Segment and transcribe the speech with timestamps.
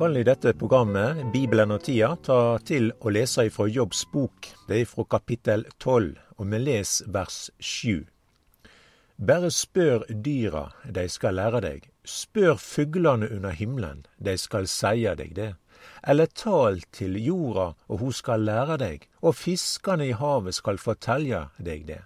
[0.00, 4.46] skal i dette programmet, Bibelen og tida, ta til å lese ifra Jobbs bok.
[4.64, 8.06] Det er ifra kapittel tolv, og vi leser vers sju.
[9.20, 11.84] Bare spør dyra, de skal lære deg.
[12.08, 15.50] Spør fuglene under himmelen, de skal seie deg det.
[16.00, 21.44] Eller tal til jorda, og hun skal lære deg, og fiskane i havet skal fortelje
[21.60, 22.02] deg det.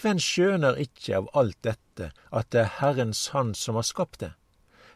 [0.00, 4.38] Hvem skjønner ikke av alt dette at det er Herrens Hand som har skapt det?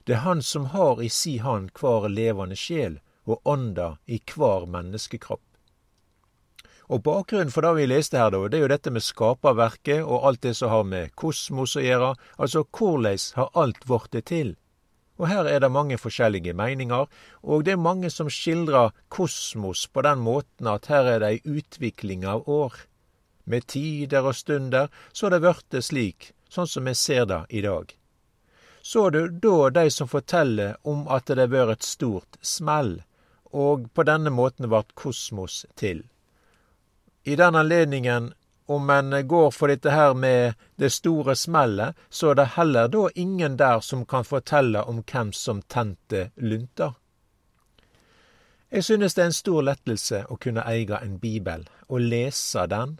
[0.04, 4.66] Det er Han som har i si hand hver levende sjel og ånda i hver
[4.68, 5.42] menneskekropp.
[6.92, 10.42] Og Bakgrunnen for det vi leste her, det er jo dette med skaperverket og alt
[10.44, 12.10] det som har med kosmos å gjøre.
[12.36, 14.52] Altså hvordan har alt vårt det til?
[15.16, 17.06] Og her er det mange forskjellige meninger,
[17.42, 21.58] og det er mange som skildrer kosmos på den måten at her er det ei
[21.60, 22.74] utvikling av år.
[23.46, 27.62] Med tider og stunder så har det blitt slik, sånn som vi ser det i
[27.64, 27.94] dag.
[28.86, 32.98] Så du da de som forteller om at det var et stort smell,
[33.44, 36.02] og på denne måten vart kosmos til.
[37.24, 38.34] I den anledningen,
[38.66, 43.06] om en går for dette her med det store smellet, så er det heller da
[43.14, 46.92] ingen der som kan fortelle om hvem som tente lunta.
[48.70, 52.98] Jeg synes det er en stor lettelse å kunne eie en bibel, og lese den,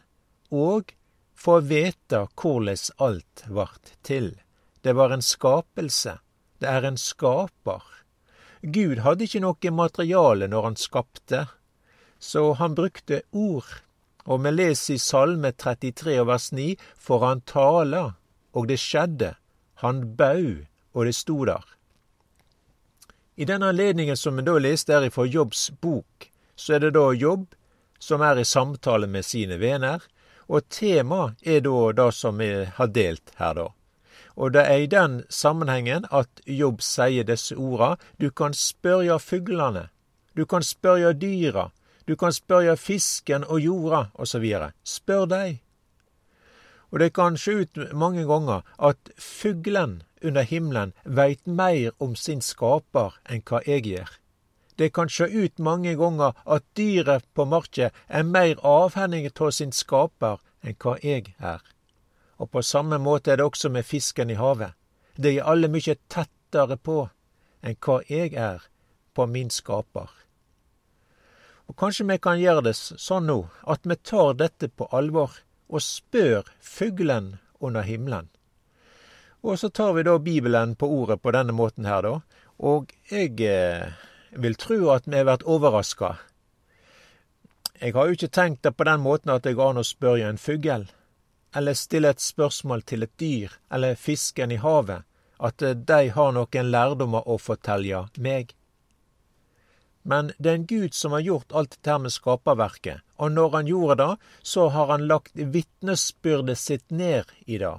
[0.49, 0.97] og
[1.37, 4.33] få vite hvordan alt vart til.
[4.85, 6.19] Det var en skapelse.
[6.61, 7.83] Det er en skaper.
[8.61, 11.47] Gud hadde ikke noe materiale når han skapte,
[12.21, 13.71] så han brukte ord.
[14.29, 16.67] Og vi leser i Salme 33 og vers 9,
[17.01, 18.03] for han tala,
[18.53, 19.31] og det skjedde.
[19.81, 21.65] Han bau, og det sto der.
[23.37, 27.07] I denne anledningen som vi da leste her ifra Jobbs bok, så er det da
[27.13, 27.57] Jobb
[27.99, 30.05] som er i samtale med sine venner,
[30.45, 33.67] og temaet er da det som vi har delt her, da.
[34.37, 37.95] Og det er i den sammenhengen at Jobb sier disse orda.
[38.21, 39.89] Du kan spørre fuglene,
[40.37, 41.71] du kan spørre dyra,
[42.09, 44.45] du kan spørre fisken og jorda, osv.
[44.85, 45.61] Spør dei.
[46.91, 52.43] Og det kan sjå ut mange ganger at fuglen under himmelen veit mer om sin
[52.43, 54.13] skaper enn hva jeg gjør.
[54.79, 59.73] Det kan sjå ut mange ganger at dyret på marka er mer avhengig av sin
[59.73, 61.63] skaper enn hva jeg er.
[62.37, 64.75] Og på samme måte er det også med fisken i havet.
[65.17, 67.05] De er alle mykje tettere på
[67.65, 68.67] enn hva jeg er
[69.15, 70.11] på min skaper.
[71.71, 73.39] Og kanskje vi kan gjøre det sånn nå
[73.71, 75.39] at vi tar dette på alvor
[75.71, 78.29] og spør fuglen under himmelen.
[79.45, 82.21] Og så tar vi da Bibelen på ordet på denne måten her, da.
[82.59, 83.93] Og jeg eh,
[84.31, 86.15] vil tro at vi har vært overraska.
[87.81, 90.41] Jeg har jo ikke tenkt det på den måten at jeg an å spørre en
[90.41, 90.87] fugl
[91.57, 95.05] eller stille et spørsmål til et dyr eller fisken i havet,
[95.39, 98.55] at de har noen lærdommer å fortelle meg.
[100.05, 103.71] Men det er en Gud som har gjort alt dette med skaperverket, og når han
[103.71, 104.11] gjorde det,
[104.43, 107.79] så har han lagt vitnesbyrdet sitt ned i det.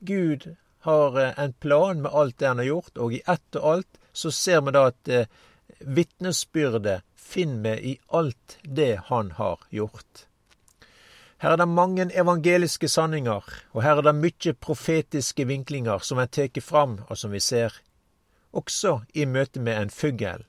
[0.00, 0.48] Gud
[0.82, 4.00] har eh, en plan med alt det han har gjort, og i ett og alt
[4.12, 5.30] så ser vi da at eh,
[5.78, 10.26] vitnesbyrdet finner vi i alt det han har gjort.
[11.42, 13.42] Her er det mange evangeliske sanninger,
[13.72, 17.74] og her er det mykje profetiske vinklinger som er tatt fram, og som vi ser,
[18.52, 20.44] også i møte med en fugl.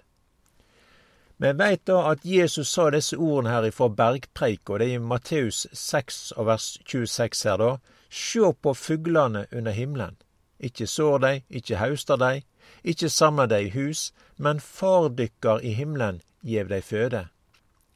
[1.42, 5.02] Vi veit da at Jesus sa disse ordene her ifra bergpreik, og det er i
[5.02, 7.72] Matteus 6 og vers 26 her, da.
[8.14, 10.16] Sjå på fuglene under himmelen.
[10.60, 12.46] Ikke sår dei, ikke haustar dei,
[12.84, 17.26] ikke samler dei i hus, men far dykkar i himmelen gjev dei føde.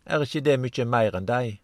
[0.06, 1.60] Er ikke det mykje meir enn dei?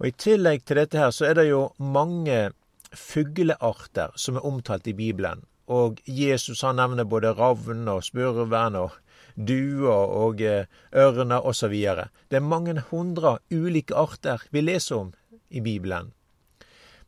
[0.00, 2.50] Og I tillegg til dette her så er det jo mange
[2.96, 5.42] fuglearter som er omtalt i Bibelen.
[5.68, 8.96] Og Jesus han nevner både ravn og spurven og
[9.36, 10.64] duer og eh,
[10.96, 11.74] ørner osv.
[12.32, 15.12] Det er mange hundre ulike arter vi leser om
[15.50, 16.14] i Bibelen.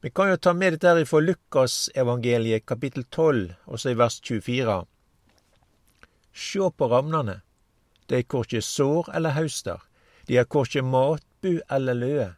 [0.03, 4.77] Vi kan jo ta med dette her fra Lukasevangeliet kapittel 12, også i vers 24.
[6.33, 7.41] Sjå på ravnene.
[8.11, 9.81] De er korkje sår eller hauster.
[10.29, 12.31] De har korkje matbu eller løe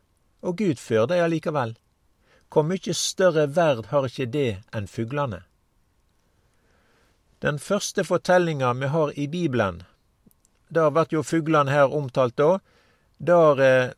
[0.44, 1.74] og Gud fører dei allikevel.
[2.52, 5.42] Hvor mykje større verd har ikkje det enn fuglane?
[7.42, 9.82] Den første fortellinga vi har i Bibelen,
[10.68, 12.58] der vert jo fuglane her omtalt da,
[13.18, 13.90] der eh,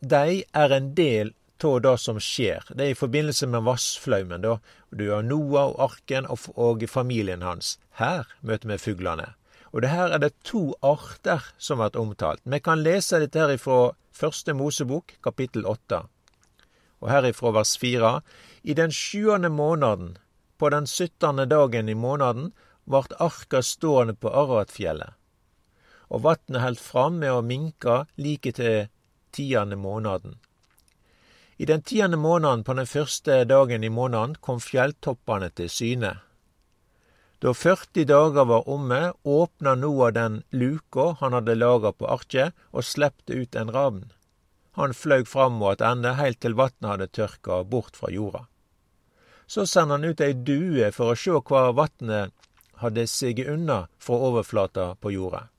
[0.00, 1.34] dei er en del
[1.64, 2.64] av det som skjer.
[2.70, 4.58] Det er i forbindelse med vassflaumen, da.
[4.90, 7.78] Du har Noah og arken og familien hans.
[8.00, 9.32] Her møter vi fuglane.
[9.74, 12.42] Og det her er det to arter som har vært omtalt.
[12.46, 16.04] Vi kan lese dette her ifra Første Mosebok, kapittel åtte.
[17.02, 18.20] Og herifra vers fire.
[18.62, 20.14] I den sjuende måneden,
[20.58, 22.52] på den syttende dagen i måneden,
[22.86, 25.18] vart arka stående på Aratfjellet.
[26.14, 28.88] og vatnet helt framme og minka like til
[29.32, 30.38] tiende måneden.
[31.58, 36.18] I den tiende måneden på den første dagen i måneden kom fjelltoppene til syne.
[37.44, 42.86] Da 40 dager var omme, åpna Noah den luka han hadde laga på arket, og
[42.88, 44.06] slepte ut en ravn.
[44.80, 48.46] Han fløy fram og attende heilt til vatnet hadde tørka bort fra jorda.
[49.46, 52.32] Så sender han ut ei due for å sjå hva vatnet
[52.80, 55.50] hadde siget unna fra overflata på jorda.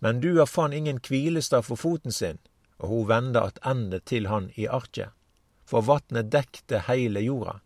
[0.00, 2.40] Men dua fann ingen hvilestad for foten sin,
[2.80, 5.12] og hun vende attende til han i arket,
[5.68, 7.60] for vatnet dekte heile jorda.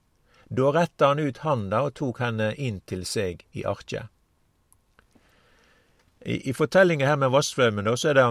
[0.48, 4.10] Da retta han ut handa og tok henne inn til seg i arket.
[6.24, 8.26] I, i fortellinga her med vassflaumen, så er det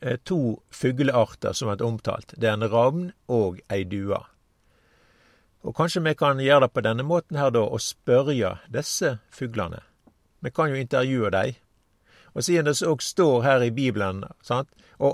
[0.00, 2.34] eh, to fuglearter som er omtalt.
[2.36, 4.22] Det er en ravn og ei dua.
[5.66, 9.82] Og kanskje vi kan gjøre det på denne måten her, da, og spørre disse fuglene.
[10.38, 11.56] Vi kan jo intervjue dem.
[12.36, 14.22] Og siden det òg står her i Bibelen?
[14.50, 14.66] Og,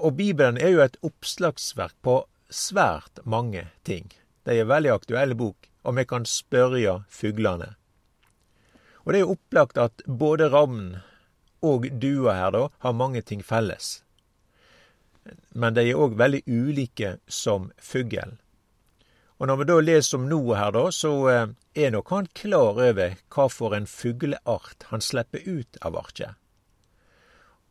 [0.05, 2.17] og, Bibelen er jo et oppslagsverk på
[2.50, 4.11] svært mange ting.
[4.44, 7.75] Det er en veldig aktuell bok, og vi kan spørre fuglane.
[9.02, 11.00] Og det er jo opplagt at både ravn
[11.62, 14.02] og dua her da har mange ting felles.
[15.55, 18.38] Men de er òg veldig ulike som fugl.
[19.43, 22.79] Og når vi da leser om Noah her, da, så eh, er nok han klar
[22.79, 26.38] over hva for en fugleart han slipper ut av arket.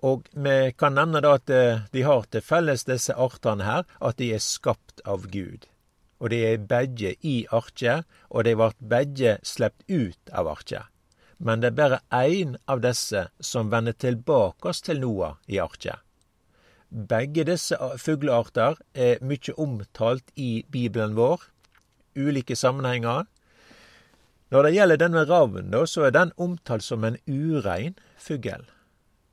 [0.04, 4.20] Og vi kan nevne da at eh, de har til felles, disse artene her, at
[4.20, 5.71] de er skapt av Gud.
[6.22, 10.86] Og de er begge i arket, og de ble begge sluppet ut av arket.
[11.42, 15.98] Men det er bare én av disse som vender tilbake til Noah i arket.
[16.92, 21.48] Begge disse fuglearter er mye omtalt i Bibelen vår,
[22.16, 23.26] ulike sammenhenger.
[24.52, 28.68] Når det gjelder den med ravn, så er den omtalt som en urein fugl.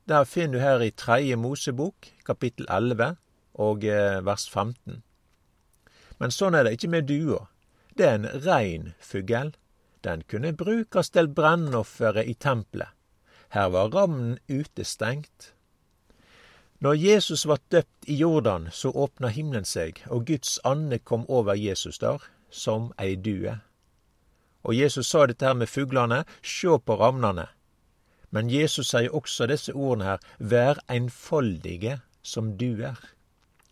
[0.07, 3.17] Der finner du her i Tredje Mosebok, kapittel 11
[3.53, 5.03] og eh, vers 15.
[6.19, 7.45] Men sånn er det ikke med dua.
[7.95, 9.53] Det er en rein fugl.
[10.03, 12.91] Den kunne brukes til brennofferet i tempelet.
[13.49, 15.53] Her var ravnen utestengt.
[16.79, 21.57] Når Jesus var døpt i Jordan, så åpna himmelen seg, og Guds ande kom over
[21.59, 23.57] Jesus der som ei due.
[24.63, 27.49] Og Jesus sa dette her med fuglene, sjå på ravnane.
[28.31, 32.95] Men Jesus sier også disse ordene her, vær enfoldige som duer.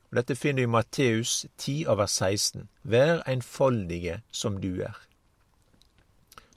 [0.09, 2.67] Og Dette finner du i Matteus 10 over 16.
[2.83, 4.95] Vær enfoldige som duer.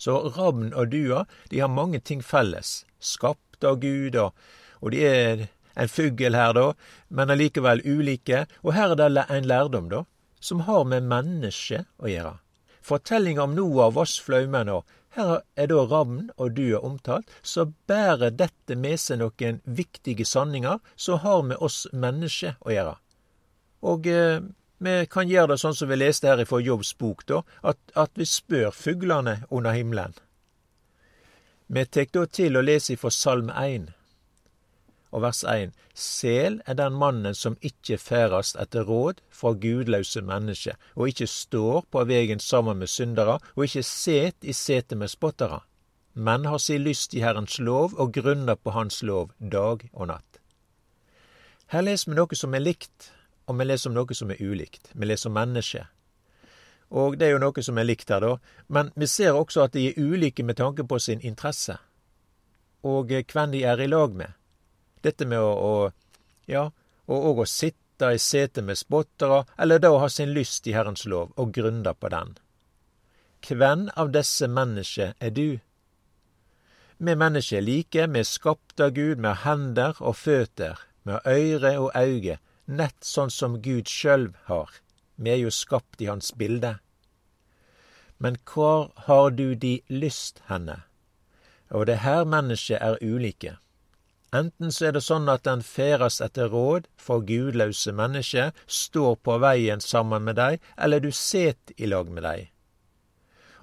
[0.01, 2.85] Så rabn og dua de har mange ting felles.
[3.01, 4.33] Skapt av Gud, og,
[4.81, 6.71] og de er en fugl her, da,
[7.09, 8.47] men allikevel ulike.
[8.63, 10.05] Og her er det en lærdom, da
[10.41, 12.39] som har med mennesket å gjøre.
[12.81, 17.67] Fortellinga om Noah og Voss og her er da ravn og du er omtalt, så
[17.91, 22.95] bærer dette med seg noen viktige sanninger som har med oss mennesker å gjøre.
[23.83, 24.41] Og eh,
[24.81, 28.13] vi kan gjøre det sånn som vi leste her fra Jobbs bok, da, at, at
[28.17, 30.15] vi spør fuglene under himmelen.
[31.71, 33.91] Vi tek da til å lese ifra Salme 1
[35.11, 35.73] og vers 1.
[35.95, 41.85] Sel er den mannen som ikke ferdast etter råd fra gudlause mennesker, og ikke står
[41.91, 45.61] på vegen sammen med syndere, og ikke set i setet med spottere,
[46.15, 50.41] men har si lyst i Herrens lov og grunner på Hans lov dag og natt.
[51.71, 53.13] Her leser vi noe som er likt,
[53.51, 54.93] og vi leser om noe som er ulikt.
[54.95, 55.91] Vi leser om mennesket.
[56.91, 59.75] Og det er jo noe som er likt her, da, men vi ser også at
[59.75, 61.77] de er ulike med tanke på sin interesse,
[62.83, 64.35] og hvem de er i lag med.
[65.03, 66.67] Dette med å, å ja,
[67.07, 70.75] og, òg å sitte i setet med spottere, eller da å ha sin lyst i
[70.75, 72.35] Herrens lov, og grunne på den.
[73.47, 75.61] Hvem av disse mennesker er du?
[76.99, 81.77] Vi mennesker er like, vi er skapt av Gud, med hender og føtter, med øyre
[81.79, 82.41] og auge,
[82.71, 84.71] nett sånn som Gud sjølv har.
[85.21, 86.79] Vi er jo skapt i Hans bilde.
[88.19, 90.83] Men hvor har du de lyst henne?
[91.71, 93.57] Og det her mennesket er ulike.
[94.33, 99.39] Enten så er det sånn at den feres etter råd for gudløse mennesker, står på
[99.43, 102.51] veien sammen med deg, eller du set i lag med deg.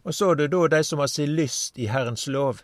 [0.04, 2.62] Og så er det da de som har sin lyst i Herrens lov.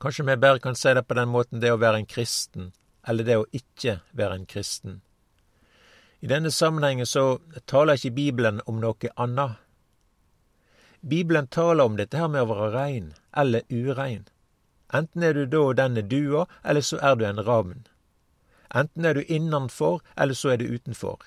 [0.00, 2.72] Kanskje vi bare kan si det på den måten det å være en kristen,
[3.06, 5.00] eller det å ikke være en kristen.
[6.22, 9.58] I denne sammenhengen så taler ikke Bibelen om noe annet.
[11.02, 14.28] Bibelen taler om dette her med å være rein eller urein.
[14.94, 17.86] Enten er du da denne dua, eller så er du en ravn.
[18.74, 21.18] Enten er du innanfor, eller så er du utenfor.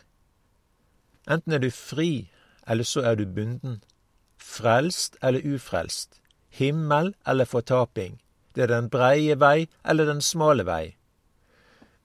[1.28, 2.30] Enten er du fri,
[2.68, 3.82] eller så er du bunden.
[4.38, 6.22] Frelst eller ufrelst.
[6.50, 8.22] Himmel eller fortaping.
[8.56, 10.96] Det er den breie vei eller den smale vei.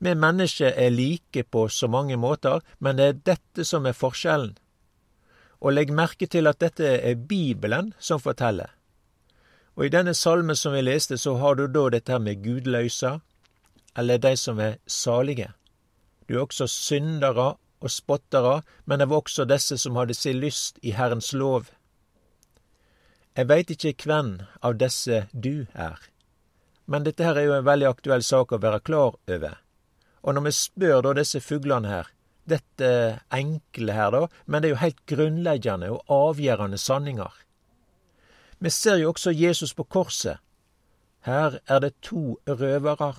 [0.01, 4.55] Vi mennesker er like på så mange måter, men det er dette som er forskjellen.
[5.61, 8.73] Og legg merke til at dette er Bibelen som forteller.
[9.77, 13.19] Og i denne salmen som vi leste, så har du da dette med gudløysa,
[13.97, 15.53] eller de som er salige.
[16.29, 20.79] Du er også syndere og spottere, men det var også disse som hadde sin lyst
[20.83, 21.69] i Herrens lov.
[23.37, 26.01] Jeg veit ikke hvem av disse du er,
[26.87, 29.61] men dette her er jo en veldig aktuell sak å være klar over.
[30.23, 32.11] Og når vi spør da disse fuglene her,
[32.51, 37.33] dette enkle her, da, men det er jo heilt grunnleggende og avgjørende sanninger.
[38.61, 40.37] Vi ser jo også Jesus på korset.
[41.25, 43.15] Her er det to røvere.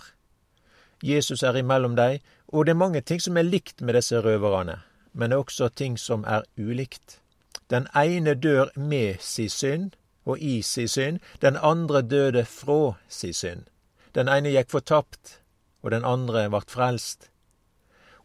[1.03, 4.81] Jesus er imellom dei, og det er mange ting som er likt med disse røverne,
[5.13, 7.19] men det er også ting som er ulikt.
[7.69, 9.91] Den ene dør med si synd
[10.25, 13.65] og i si synd, den andre døde fra si synd.
[14.15, 15.40] Den ene gikk fortapt,
[15.81, 17.29] og den andre vart frelst.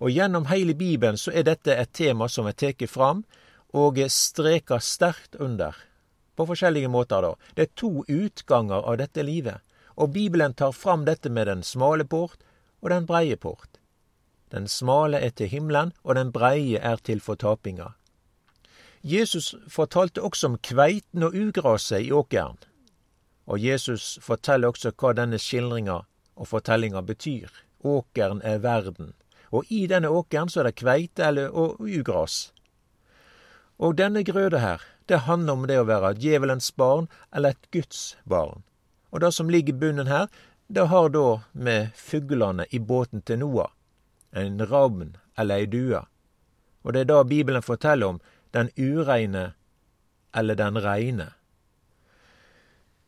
[0.00, 3.24] Og gjennom heile Bibelen så er dette et tema som er tatt fram
[3.76, 5.76] og streka sterkt under.
[6.36, 7.32] På forskjellige måter, da.
[7.54, 9.62] Det er to utganger av dette livet.
[9.96, 12.42] Og Bibelen tar fram dette med den smale port
[12.82, 13.80] og den breie port.
[14.52, 17.94] Den smale er til himmelen, og den breie er til fortapinga.
[19.02, 22.58] Jesus fortalte også om kveiten og ugraset i åkeren.
[23.46, 26.02] Og Jesus forteller også hva denne skildringa
[26.36, 27.48] og fortellinga betyr.
[27.84, 29.14] Åkeren er verden.
[29.50, 32.52] Og i denne åkeren så er det kveite eller, og ugras.
[33.78, 38.16] Og denne grøda her, det handler om det å være djevelens barn eller et Guds
[38.24, 38.64] barn.
[39.12, 40.26] Og det som ligger i bunnen her,
[40.68, 43.70] det har da med fuglene i båten til Noah,
[44.32, 46.02] en ravn eller ei due.
[46.82, 48.20] Og det er da Bibelen forteller om
[48.56, 49.52] den ureine
[50.34, 51.30] eller den reine.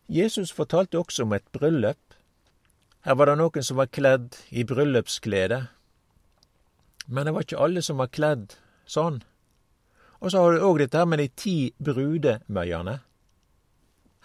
[0.08, 2.00] Jesus fortalte også om et bryllup.
[3.06, 5.66] Her var det noen som var kledd i bryllupsklede,
[7.06, 9.22] men det var ikke alle som var kledd sånn.
[10.18, 12.98] Og så har du òg dette her med de ti brudemøyene.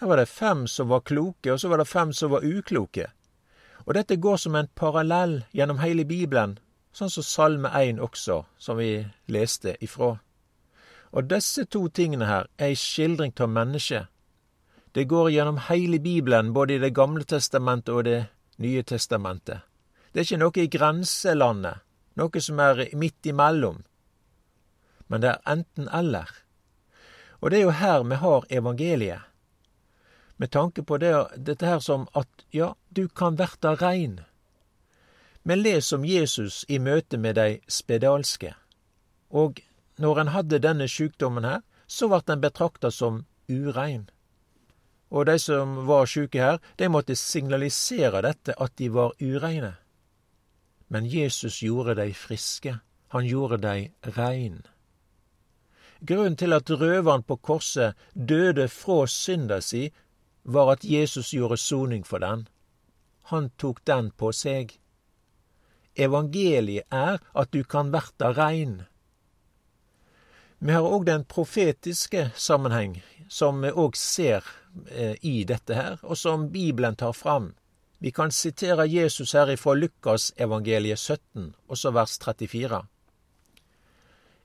[0.02, 3.08] Her var det fem som var kloke, og så var det fem som var ukloke.
[3.86, 6.58] Og dette går som en parallell gjennom hele Bibelen,
[6.92, 10.18] sånn som Salme 1 også, som vi leste ifra.
[11.14, 14.10] Og disse to tingene her er ei skildring av mennesket.
[14.94, 18.28] Det går gjennom hele Bibelen, både i Det gamle testamentet og Det
[18.64, 19.62] nye testamentet.
[20.12, 21.84] Det er ikke noe i grenselandet
[22.20, 23.84] noe som er midt imellom.
[25.08, 26.30] Men det er enten-eller.
[27.42, 29.30] Og det er jo her vi har evangeliet.
[30.38, 34.22] Med tanke på det, dette her som at ja, du kan verta rein.
[35.44, 38.54] Men les om Jesus i møte med dei spedalske.
[39.30, 39.62] Og
[39.98, 44.10] når en hadde denne sjukdommen her, så vart den betrakta som urein.
[45.14, 49.76] Og de som var sjuke her, de måtte signalisere dette, at de var ureine.
[50.90, 52.80] Men Jesus gjorde dei friske.
[53.14, 54.64] Han gjorde dei rein.
[56.02, 59.92] Grunnen til at røveren på korset døde fra synda si,
[60.44, 62.48] var at Jesus gjorde soning for den.
[63.32, 64.74] Han tok den på seg.
[65.96, 68.82] Evangeliet er at du kan verta rein.
[70.60, 72.98] Vi har òg den profetiske sammenheng,
[73.30, 74.46] som vi òg ser
[74.90, 77.54] eh, i dette her, og som Bibelen tar fram.
[78.04, 82.82] Vi kan sitere Jesus her ifra Lukasevangeliet 17, også vers 34.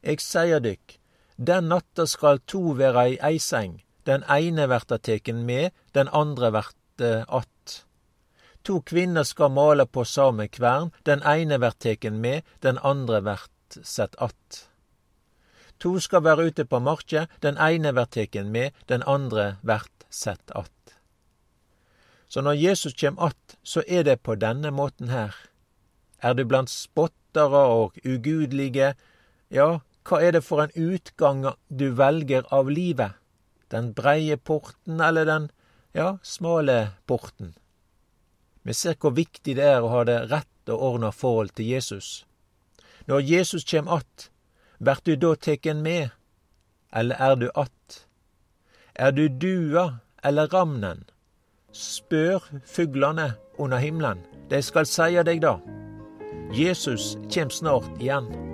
[0.03, 0.99] Eg seier dykk,
[1.37, 6.53] den natta skal to vere i ei seng, den ene verta teken med, den andre
[6.55, 7.85] verta att.
[8.63, 13.79] To kvinner skal male på same kvern, den ene vert teken med, den andre vert
[13.83, 14.68] sett att.
[15.79, 20.51] To skal være ute på markje, den ene vert teken med, den andre vert sett
[20.51, 20.73] att.
[22.29, 25.35] Så når Jesus kjem att, så er det på denne måten her.
[26.23, 28.95] Er du blant spottere og ugudelige,
[29.51, 33.15] ja, hva er det for en utgang du velger av livet?
[33.71, 35.51] Den breie porten eller den,
[35.95, 37.55] ja, smale porten?
[38.63, 42.27] Vi ser hvor viktig det er å ha det rett og ordna forhold til Jesus.
[43.07, 44.31] Når Jesus kjem att,
[44.79, 46.11] vert du da teken med,
[46.93, 48.07] eller er du att?
[48.95, 51.05] Er du dua eller ramnen?
[51.73, 54.19] Spør fuglene under himmelen.
[54.51, 55.59] De skal seie deg da.
[56.57, 58.48] Jesus kjem snart igjen.